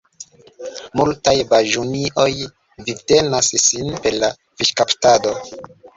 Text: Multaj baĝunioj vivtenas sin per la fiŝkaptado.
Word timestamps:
Multaj 0.99 1.33
baĝunioj 1.51 2.27
vivtenas 2.87 3.51
sin 3.67 3.93
per 4.07 4.19
la 4.25 4.31
fiŝkaptado. 4.63 5.37